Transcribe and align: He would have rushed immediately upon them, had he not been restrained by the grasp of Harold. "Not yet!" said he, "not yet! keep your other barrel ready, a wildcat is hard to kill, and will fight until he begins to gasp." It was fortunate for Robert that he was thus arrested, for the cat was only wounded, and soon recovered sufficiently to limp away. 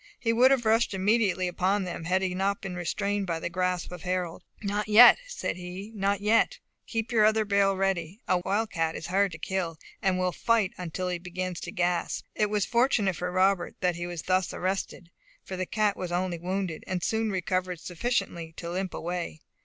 He 0.19 0.33
would 0.33 0.49
have 0.49 0.65
rushed 0.65 0.95
immediately 0.95 1.47
upon 1.47 1.83
them, 1.83 2.05
had 2.05 2.23
he 2.23 2.33
not 2.33 2.59
been 2.59 2.73
restrained 2.73 3.27
by 3.27 3.39
the 3.39 3.51
grasp 3.51 3.91
of 3.91 4.01
Harold. 4.01 4.41
"Not 4.63 4.87
yet!" 4.87 5.19
said 5.27 5.57
he, 5.57 5.91
"not 5.93 6.21
yet! 6.21 6.57
keep 6.87 7.11
your 7.11 7.23
other 7.23 7.45
barrel 7.45 7.75
ready, 7.77 8.19
a 8.27 8.39
wildcat 8.39 8.95
is 8.95 9.05
hard 9.05 9.31
to 9.33 9.37
kill, 9.37 9.77
and 10.01 10.17
will 10.17 10.31
fight 10.31 10.73
until 10.75 11.07
he 11.09 11.19
begins 11.19 11.59
to 11.59 11.71
gasp." 11.71 12.25
It 12.33 12.49
was 12.49 12.65
fortunate 12.65 13.15
for 13.15 13.31
Robert 13.31 13.75
that 13.81 13.95
he 13.95 14.07
was 14.07 14.23
thus 14.23 14.51
arrested, 14.55 15.11
for 15.43 15.55
the 15.55 15.67
cat 15.67 15.95
was 15.95 16.11
only 16.11 16.39
wounded, 16.39 16.83
and 16.87 17.03
soon 17.03 17.29
recovered 17.29 17.79
sufficiently 17.79 18.53
to 18.57 18.71
limp 18.71 18.95
away. 18.95 19.41